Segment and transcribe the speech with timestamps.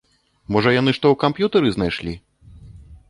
[0.55, 2.17] Можа яны што ў камп'ютары знайшлі?